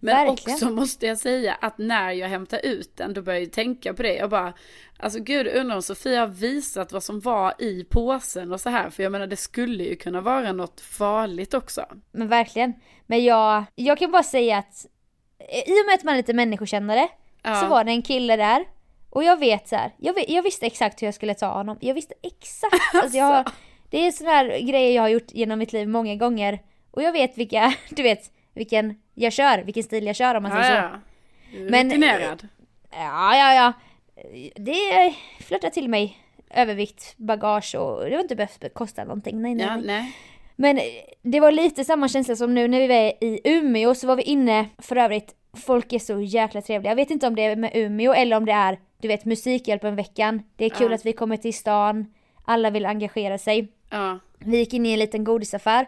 [0.00, 0.54] Men verkligen.
[0.54, 4.02] också måste jag säga att när jag hämtar ut den, då börjar jag tänka på
[4.02, 4.14] det.
[4.14, 4.52] Jag bara,
[5.02, 8.90] alltså gud undrar om Sofia har visat vad som var i påsen och så här.
[8.90, 11.84] För jag menar det skulle ju kunna vara något farligt också.
[12.12, 12.72] Men verkligen.
[13.06, 14.86] Men jag, jag kan bara säga att
[15.38, 17.08] eh, i och med att man är lite människokännare
[17.42, 17.54] Ja.
[17.60, 18.64] så var det en kille där
[19.10, 21.78] och jag vet så här, jag, vet, jag visste exakt hur jag skulle ta honom.
[21.80, 22.94] Jag visste exakt.
[23.02, 23.44] Alltså jag har,
[23.90, 26.58] det är sådana här grejer jag har gjort genom mitt liv många gånger
[26.90, 30.52] och jag vet vilka, du vet, vilken jag kör, vilken stil jag kör om man
[30.56, 30.88] Ja, säger så.
[31.52, 31.60] ja.
[31.70, 32.48] Men- Rutinerad.
[32.90, 33.72] Ja, ja, ja.
[34.54, 36.18] Det flörtar till mig
[36.50, 39.42] övervikt, bagage och det har inte behövt kosta någonting.
[39.42, 40.12] Nej, nej, Ja, nej.
[40.56, 40.80] Men
[41.22, 44.22] det var lite samma känsla som nu när vi var i Umeå så var vi
[44.22, 46.90] inne, för övrigt, folk är så jäkla trevliga.
[46.90, 50.42] Jag vet inte om det är med Umeå eller om det är, du vet, Musikhjälpen-veckan.
[50.56, 50.94] Det är kul Ja.
[50.94, 52.06] att vi kommer till stan,
[52.44, 53.72] alla vill engagera sig.
[53.90, 54.18] Ja.
[54.38, 55.86] Vi gick in i en liten godisaffär.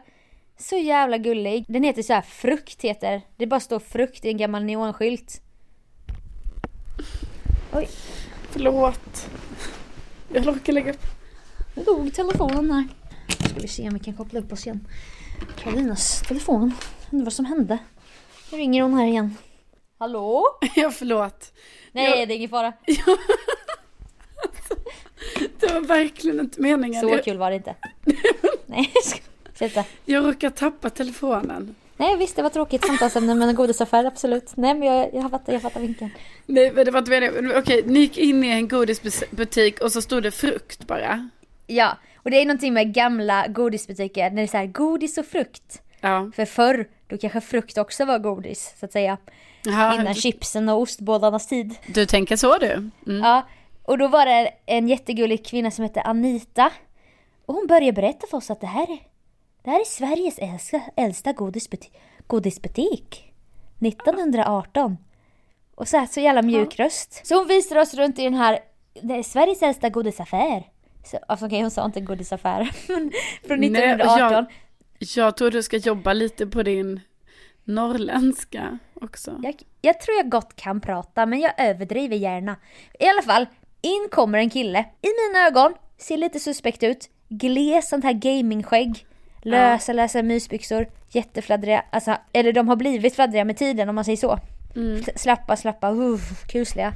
[0.58, 1.64] Så jävla gullig.
[1.68, 3.20] Den heter så här frukt heter.
[3.36, 5.40] Det bara står frukt i en gammal neonskylt.
[7.72, 7.88] Oj,
[8.54, 9.28] Förlåt.
[10.32, 11.02] Jag råkar lägga upp.
[11.74, 12.84] nu dog telefonen här.
[13.48, 14.88] Ska vi se om vi kan koppla upp oss igen.
[15.58, 16.72] Karolinas telefon.
[17.10, 17.78] Undrar vad som hände.
[18.52, 19.36] Nu ringer hon här igen.
[19.98, 20.44] Hallå?
[20.76, 21.52] Ja, förlåt.
[21.92, 22.72] Nej, Jag- det är ingen fara.
[25.60, 27.00] Det var verkligen inte meningen.
[27.02, 27.74] Så Jag, kul var det inte.
[28.66, 28.92] Nej,
[29.54, 29.84] sluta.
[30.04, 31.74] jag råkar tappa telefonen.
[31.96, 34.52] Nej, visst det var tråkigt samtalsämne men en godisaffär, absolut.
[34.56, 36.10] Nej, men jag, jag fattar, jag fattar vinkeln.
[36.46, 37.52] Nej, men det var inte meningen.
[37.56, 41.28] Okej, ni gick in i en godisbutik och så stod det frukt bara.
[41.66, 45.26] Ja, och det är någonting med gamla godisbutiker när det är så här godis och
[45.26, 45.82] frukt.
[46.00, 46.30] Ja.
[46.36, 49.18] För förr, då kanske frukt också var godis, så att säga.
[49.64, 51.74] Jaha, Innan chipsen och ostbålarnas tid.
[51.86, 52.72] du tänker så du?
[52.72, 52.90] Mm.
[53.06, 53.42] Ja,
[53.82, 56.70] och då var det en jättegullig kvinna som hette Anita.
[57.46, 58.98] Och hon började berätta för oss att det här är,
[59.64, 61.92] det här är Sveriges äldsta, äldsta godisbutik,
[62.26, 63.32] godisbutik.
[63.80, 64.96] 1918.
[65.74, 67.26] Och så här, så jävla mjuk röst.
[67.26, 68.58] Så hon visade oss runt i den här,
[69.02, 70.62] det är Sveriges äldsta godisaffär.
[71.04, 73.12] Så, alltså okej hon sa inte godisaffär, men
[73.46, 74.32] från Nej, 1918.
[74.32, 74.46] jag-
[75.16, 77.00] Jag tror du ska jobba lite på din
[77.64, 79.40] norrländska också.
[79.42, 82.56] Jag, jag tror jag gott kan prata, men jag överdriver gärna.
[83.00, 83.46] I alla fall,
[83.82, 84.78] in kommer en kille.
[85.02, 87.10] I mina ögon, ser lite suspekt ut.
[87.28, 89.06] Gles sånt här gamingskägg.
[89.44, 90.86] Lösa, lösa mysbyxor.
[91.08, 94.38] Jättefladdriga, alltså, eller de har blivit fladdriga med tiden om man säger så.
[94.76, 95.02] Mm.
[95.16, 96.92] Slappa, slappa, uh, kusliga.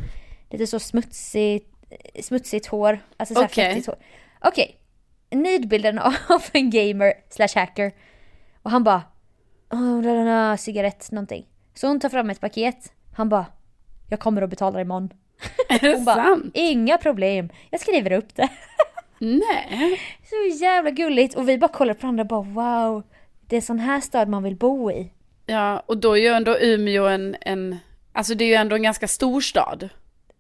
[0.51, 1.75] Lite så smutsigt,
[2.23, 2.99] smutsigt hår.
[3.17, 3.69] Alltså så här Okej.
[3.69, 3.97] fettigt hår.
[4.41, 4.77] Okej.
[5.31, 6.15] Nidbilden av
[6.53, 7.93] en gamer slash hacker.
[8.63, 9.03] Och han bara
[9.71, 11.47] oh, la, la, la, cigarett någonting.
[11.75, 12.93] Så hon tar fram ett paket.
[13.13, 13.47] Han bara
[14.09, 15.11] jag kommer att betala imorgon.
[15.69, 16.51] Är det Hon bara sant?
[16.55, 17.49] inga problem.
[17.71, 18.49] Jag skriver upp det.
[19.21, 20.01] Nej.
[20.25, 21.35] Så jävla gulligt.
[21.35, 23.03] Och vi bara kollar på varandra och bara wow.
[23.47, 25.13] Det är sån här stad man vill bo i.
[25.47, 27.77] Ja, och då är ju ändå Umeå en, en,
[28.13, 29.89] alltså det är ju ändå en ganska stor stad.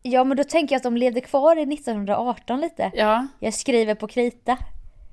[0.03, 2.91] Ja men då tänker jag att de levde kvar i 1918 lite.
[2.95, 3.27] Ja.
[3.38, 4.59] Jag skriver på krita.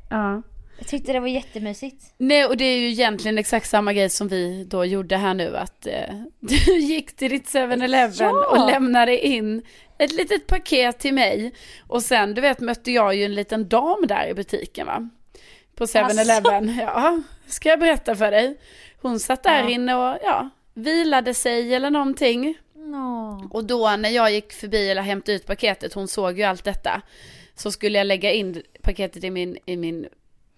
[0.09, 0.41] Ja.
[0.77, 2.13] Jag tyckte det var jättemysigt.
[2.17, 5.57] Nej, och det är ju egentligen exakt samma grej som vi då gjorde här nu,
[5.57, 8.47] att eh, du gick till ditt 7-Eleven Ja.
[8.49, 9.61] och lämnade in
[9.97, 11.53] ett litet paket till mig.
[11.87, 15.09] Och sen, du vet, mötte jag ju en liten dam där i butiken va?
[15.75, 16.77] På 7-Eleven.
[16.79, 18.57] Ja, ska jag berätta för dig.
[19.01, 19.69] Hon satt där Ja.
[19.69, 22.55] inne och, ja, vilade sig eller någonting.
[22.75, 23.47] Nå.
[23.51, 27.01] Och då när jag gick förbi eller hämtade ut paketet, hon såg ju allt detta.
[27.55, 30.07] Så skulle jag lägga in paketet i min, i min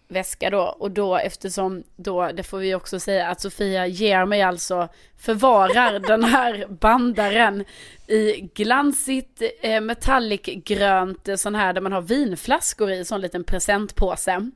[0.07, 0.61] väska då.
[0.61, 4.87] Och då eftersom då, det får vi också säga, att Sofia ger mig alltså,
[5.19, 7.65] förvarar den här bandaren
[8.07, 13.43] i glansigt eh, metallic grönt, eh, sån här där man har vinflaskor i, sån liten
[13.43, 14.51] presentpåse.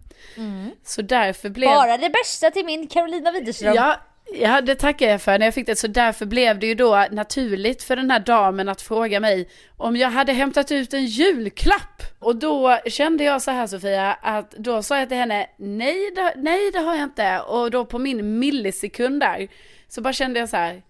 [0.83, 1.69] Så därför blev...
[1.69, 3.75] Bara det bästa till min Carolina Widerström.
[3.75, 3.99] Ja,
[4.33, 5.75] ja, det tackar jag för när jag fick det.
[5.75, 9.95] Så därför blev det ju då naturligt för den här damen att fråga mig om
[9.95, 12.03] jag hade hämtat ut en julklapp.
[12.19, 16.33] Och då kände jag så här Sofia, att då sa jag till henne, nej det,
[16.35, 17.39] nej det har jag inte.
[17.39, 19.47] Och då på min millisekund där,
[19.87, 20.81] så bara kände jag så här,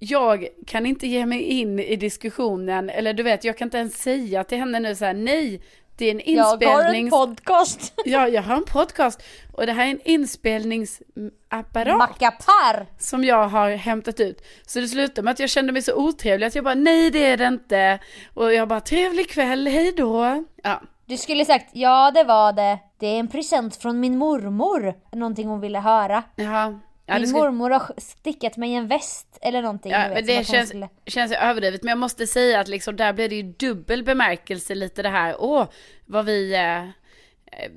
[0.00, 4.02] jag kan inte ge mig in i diskussionen, eller du vet, jag kan inte ens
[4.02, 5.60] säga till henne nu så här, nej,
[6.00, 6.60] det är en inspelnings...
[6.60, 7.92] Jag har en podcast.
[8.04, 9.22] Ja, jag har en podcast.
[9.52, 11.98] Och det här är en inspelningsapparat.
[11.98, 12.86] Mackapär.
[12.98, 14.46] Som jag har hämtat ut.
[14.66, 17.26] Så det slutade med att jag kände mig så otrevlig att jag bara, nej det
[17.26, 17.98] är det inte.
[18.34, 20.44] Och jag bara, trevlig kväll, hej då.
[20.62, 20.80] Ja.
[21.06, 22.78] Du skulle sagt, ja det var det.
[22.98, 24.94] Det är en present från min mormor.
[25.12, 26.22] Någonting hon ville höra.
[26.36, 26.80] Ja.
[27.10, 27.42] Ja, Min skulle...
[27.42, 29.92] mormor har stickat mig en väst eller någonting.
[29.92, 30.88] Ja, vet, men det känns, skulle...
[31.06, 31.82] känns överdrivet.
[31.82, 35.36] Men jag måste säga att liksom där blev det ju dubbel bemärkelse lite det här.
[35.38, 35.66] Åh,
[36.06, 36.54] vad vi...
[36.54, 36.60] Eh,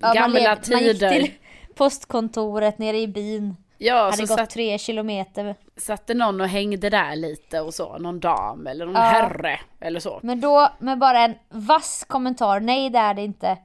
[0.02, 0.76] ja, gamla man tider.
[0.76, 1.32] Man gick till
[1.76, 3.56] postkontoret nere i byn.
[3.78, 5.56] Ja, hade gått satt, tre kilometer.
[5.78, 9.02] Satte någon och hängde där lite och så, någon dam eller någon ja.
[9.02, 10.20] herre eller så.
[10.24, 13.58] Men då med bara en vass kommentar, nej det är det inte.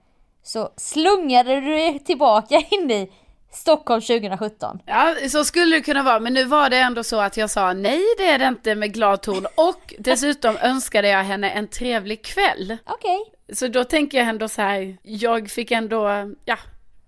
[0.43, 3.13] Så slungade du tillbaka in i
[3.51, 4.79] Stockholm 2017.
[4.87, 6.21] Ja, så skulle det kunna vara.
[6.21, 8.95] Men nu var det ändå så att jag sa nej, det är det inte med
[8.95, 9.47] glad ton.
[9.55, 12.77] Och dessutom önskade jag henne en trevlig kväll.
[12.87, 13.21] Okej.
[13.21, 13.55] Okay.
[13.57, 16.57] Så då tänker jag ändå så här, jag fick ändå, ja,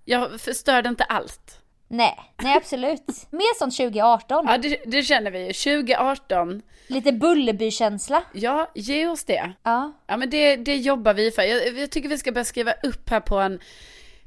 [0.04, 1.60] jag förstörde inte allt.
[1.92, 3.06] Nej, nej absolut.
[3.30, 4.46] Mer sånt 2018.
[4.48, 6.62] Ja, det, det känner vi 2018.
[6.86, 8.22] Lite Bullerby-känsla.
[8.32, 9.52] Ja, ge oss det.
[9.62, 9.92] Ja.
[10.06, 11.42] Ja, men det, det jobbar vi för.
[11.42, 13.60] Jag, jag tycker vi ska börja skriva upp här på en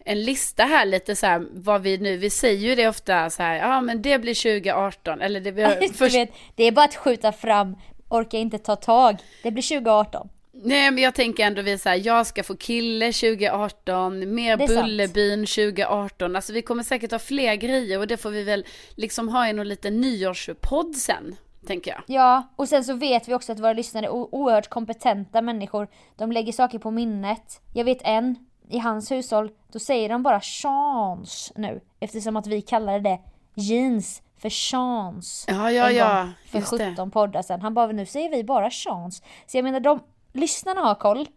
[0.05, 3.43] en lista här lite så här vad vi nu, vi säger ju det ofta så
[3.43, 6.15] här, ja men det blir 2018 eller det blir först...
[6.15, 7.75] vet, det är bara att skjuta fram,
[8.09, 10.29] orkar inte ta tag, det blir 2018.
[10.55, 16.35] Nej men jag tänker ändå vi säger jag ska få kille 2018, mer Bullerbyn 2018,
[16.35, 19.53] alltså vi kommer säkert ha fler grejer och det får vi väl liksom ha i
[19.53, 21.35] någon liten nyårspodd sen.
[21.67, 22.03] Tänker jag.
[22.07, 25.87] Ja, och sen så vet vi också att våra lyssnare är oerhört kompetenta människor.
[26.15, 27.61] De lägger saker på minnet.
[27.73, 28.35] Jag vet en
[28.73, 31.81] i hans hushåll, då säger de bara chans nu.
[31.99, 33.19] Eftersom att vi kallade det
[33.55, 35.45] jeans för chans.
[35.47, 36.29] Ja, ja, ja.
[36.45, 37.11] För 17 det.
[37.13, 37.61] poddar sen.
[37.61, 39.21] Han bara, nu säger vi bara chans.
[39.47, 39.99] Så jag menar, de
[40.33, 41.27] lyssnarna har koll.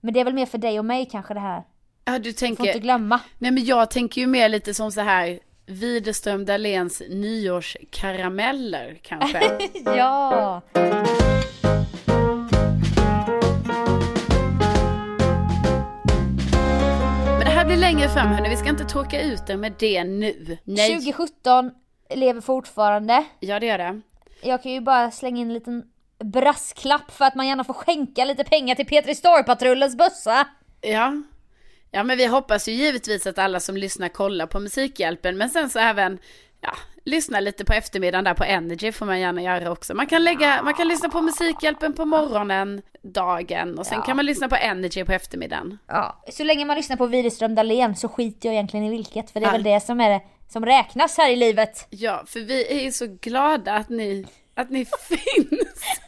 [0.00, 1.62] Men det är väl mer för dig och mig kanske det här.
[2.04, 2.56] Ja, du tänker.
[2.56, 3.20] Får inte glömma.
[3.38, 5.38] Nej, men jag tänker ju mer lite som så här.
[5.66, 9.58] Widerström Dahléns nyårskarameller kanske.
[9.84, 10.62] ja.
[17.68, 20.58] Blir längre fram hörni, vi ska inte tråka ut er med det nu.
[20.64, 20.90] Nej.
[20.90, 21.70] 2017
[22.14, 23.24] lever fortfarande.
[23.40, 24.00] Ja det gör det.
[24.42, 25.84] Jag kan ju bara slänga in en liten
[26.24, 30.48] brasklapp för att man gärna får skänka lite pengar till Petri Star-patrullens bössa.
[30.80, 31.22] Ja.
[31.90, 35.70] Ja men vi hoppas ju givetvis att alla som lyssnar kollar på Musikhjälpen men sen
[35.70, 36.18] så även
[36.60, 36.72] ja,
[37.08, 39.94] lyssna lite på eftermiddagen där på Energy får man gärna göra också.
[39.94, 44.04] Man kan lägga, man kan lyssna på Musikhjälpen på morgonen, dagen och sen ja.
[44.04, 45.78] kan man lyssna på Energy på eftermiddagen.
[45.86, 49.40] Ja, så länge man lyssnar på Widerström Dahlén så skiter jag egentligen i vilket för
[49.40, 49.52] det är ja.
[49.52, 51.86] väl det som är det som räknas här i livet.
[51.90, 55.98] Ja, för vi är så glada att ni, att ni finns.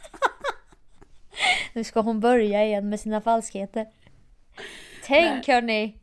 [1.73, 3.85] nu ska hon börja igen med sina falskheter.
[5.05, 5.55] Tänk Nej.
[5.55, 6.01] hörni,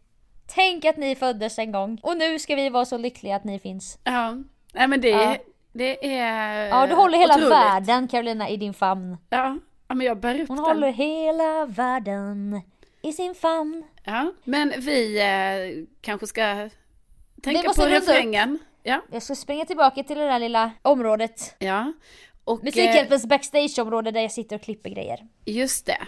[0.55, 3.59] Tänk att ni föddes en gång och nu ska vi vara så lyckliga att ni
[3.59, 3.99] finns.
[4.05, 4.37] Ja,
[4.79, 5.37] nej men det, ja.
[5.73, 7.53] det är Ja, du håller hela otroligt.
[7.53, 9.17] världen Carolina i din famn.
[9.31, 10.67] Ja, ja men jag bär upp Hon den.
[10.67, 12.61] håller hela världen
[13.03, 13.85] i sin famn.
[14.05, 16.69] Ja, men vi eh, kanske ska
[17.43, 18.59] tänka på refrängen.
[18.83, 19.01] Ja.
[19.13, 21.55] Jag ska springa tillbaka till det där lilla området.
[21.59, 21.93] Ja.
[22.45, 25.19] Och, Musikhjälpens eh, backstageområde där jag sitter och klipper grejer.
[25.45, 25.99] Just det.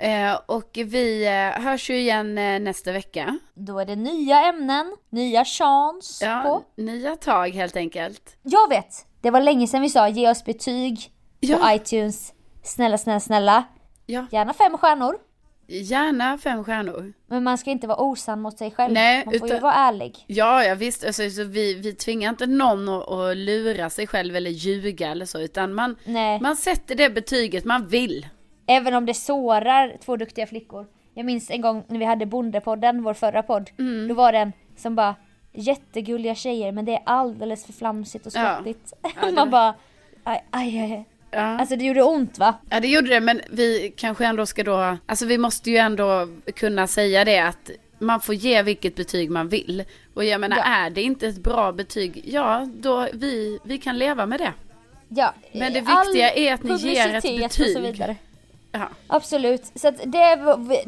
[0.00, 3.38] Eh, och vi eh, hörs ju igen eh, nästa vecka.
[3.54, 6.82] Då är det nya ämnen, nya chans ja, på.
[6.82, 8.36] nya tag helt enkelt.
[8.42, 9.06] Jag vet!
[9.20, 11.56] Det var länge sedan vi sa ge oss betyg ja.
[11.56, 12.32] på iTunes.
[12.62, 13.64] Snälla, snälla, snälla.
[14.06, 14.26] Ja.
[14.30, 15.18] Gärna fem stjärnor.
[15.66, 17.12] Gärna fem stjärnor.
[17.26, 18.94] Men man ska inte vara osann mot sig själv.
[18.94, 20.24] Nej, man får utan, ju vara ärlig.
[20.26, 21.04] Ja, ja visst.
[21.04, 25.26] Alltså, så vi, vi tvingar inte någon att, att lura sig själv eller ljuga eller
[25.26, 25.40] så.
[25.40, 25.96] Utan man,
[26.40, 28.26] man sätter det betyget man vill.
[28.70, 30.86] Även om det sårar två duktiga flickor.
[31.14, 33.70] Jag minns en gång när vi hade Bondepodden, vår förra podd.
[33.78, 34.08] Mm.
[34.08, 35.14] Då var det en som bara
[35.52, 38.92] Jättegulliga tjejer men det är alldeles för flamsigt och skrattigt.
[39.02, 39.10] Ja.
[39.22, 39.74] Ja, Man bara
[40.24, 41.04] aj, aj, aj.
[41.30, 41.40] Ja.
[41.40, 42.54] Alltså det gjorde ont va?
[42.70, 46.28] Ja det gjorde det men vi kanske ändå ska då, alltså vi måste ju ändå
[46.56, 49.84] kunna säga det att man får ge vilket betyg man vill.
[50.14, 50.64] Och jag menar ja.
[50.64, 54.52] är det inte ett bra betyg, ja då vi, vi kan leva med det.
[55.08, 57.44] Ja, men det viktiga är att ni ger ett betyg.
[57.44, 58.16] Och så vidare.
[58.72, 58.88] Ja.
[59.06, 59.72] Absolut.
[59.74, 60.36] Så att det, är,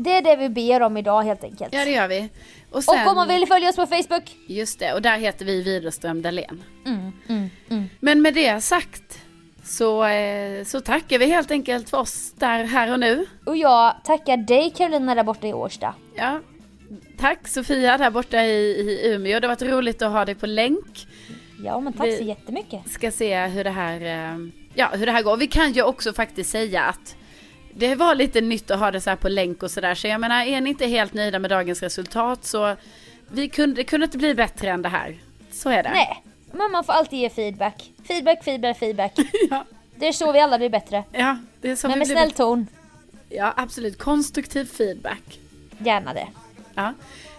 [0.03, 1.75] det är det vi ber om idag helt enkelt.
[1.75, 2.29] Ja det gör vi.
[2.71, 4.37] Och, sen, och om man vill följa oss på Facebook.
[4.47, 6.63] Just det, och där heter vi Widerström Dahlén.
[6.87, 7.89] Mm, mm, mm.
[8.01, 9.19] Men med det sagt
[9.65, 13.27] så, eh, så tackar vi helt enkelt för oss där här och nu.
[13.47, 15.95] Och jag tackar dig Carolina där borta i Årsta.
[16.15, 16.41] Ja,
[17.19, 19.41] tack Sofia där borta i, i Umeå.
[19.41, 21.07] Det har varit roligt att ha dig på länk.
[21.65, 22.91] Ja men tack vi så jättemycket.
[22.91, 24.39] ska se hur det här, eh,
[24.75, 25.37] ja, hur det här går.
[25.37, 27.17] Vi kan ju också faktiskt säga att
[27.75, 29.95] det var lite nytt att ha det så här på länk och sådär.
[29.95, 32.77] Så jag menar, är ni inte helt nöjda med dagens resultat så
[33.29, 35.17] vi kunde, det kunde inte bli bättre än det här.
[35.53, 35.91] Så är det.
[35.91, 37.91] Nej, men man får alltid ge feedback.
[38.09, 39.13] Feedback, feedback, feedback.
[39.51, 39.65] Ja,
[39.97, 41.05] Det är så vi alla blir bättre.
[41.13, 42.37] ja det är så Men vi med blir snäll bättre.
[42.37, 42.67] ton.
[43.29, 43.99] Ja, absolut.
[43.99, 45.39] Konstruktiv feedback.
[45.79, 46.29] Gärna det.
[46.75, 46.95] Ja,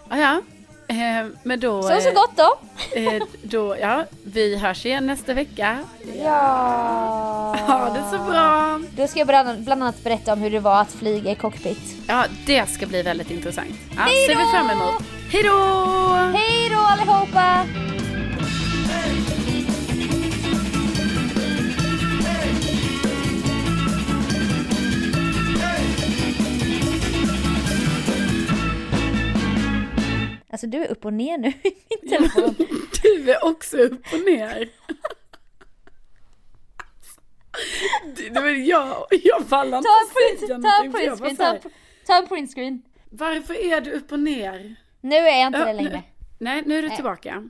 [0.10, 0.17] ja.
[0.17, 0.41] ja.
[0.88, 1.82] Eh, men då...
[1.84, 2.58] Så så eh, gott då.
[3.00, 5.80] Eh, då, ja, vi hörs igen nästa vecka.
[6.24, 6.34] Ja.
[7.67, 8.80] Ha det så bra!
[8.98, 11.96] Då ska jag bland annat berätta om hur det var att flyga i cockpit.
[12.08, 13.76] Ja, det ska bli väldigt intressant.
[13.96, 14.50] Ja, Hej ser vi då!
[14.50, 15.04] fram emot.
[15.30, 15.58] Hej då!
[16.34, 17.65] Hej då allihopa!
[30.54, 32.56] Alltså du är upp och ner nu i min telefon.
[33.04, 34.70] Du är också upp och ner.
[38.16, 41.52] Det, var jag, jag pallar inte Ta en att säga ta en någonting, printscreen, bara
[41.52, 41.72] ta, en-
[42.08, 42.82] ta en printscreen.
[43.10, 44.76] Varför är du upp och ner?
[45.02, 46.04] Nu är jag inte Ja, det nu- längre.
[46.38, 46.98] Nej, nu är du Nej.
[46.98, 47.50] tillbaka.